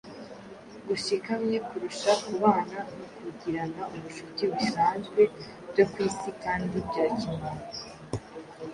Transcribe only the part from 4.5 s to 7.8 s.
bisanzwe byo ku isi kandi bya kimuntu.